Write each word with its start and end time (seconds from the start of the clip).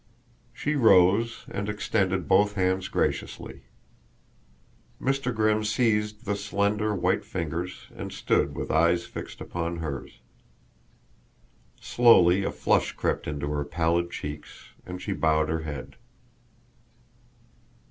She 0.51 0.73
rose 0.75 1.45
and 1.47 1.69
extended 1.69 2.27
both 2.27 2.53
hands 2.55 2.87
graciously. 2.87 3.65
Mr. 4.99 5.31
Grimm 5.31 5.63
seized 5.63 6.25
the 6.25 6.35
slender 6.35 6.95
white 6.95 7.23
fingers 7.23 7.85
and 7.95 8.11
stood 8.11 8.55
with 8.55 8.71
eyes 8.71 9.05
fixed 9.05 9.41
upon 9.41 9.77
hers. 9.77 10.17
Slowly 11.79 12.43
a 12.43 12.49
flush 12.51 12.93
crept 12.93 13.27
into 13.27 13.51
her 13.51 13.63
pallid 13.63 14.09
cheeks, 14.09 14.69
and 14.87 14.99
she 14.99 15.13
bowed 15.13 15.49
her 15.49 15.61
head. 15.61 15.97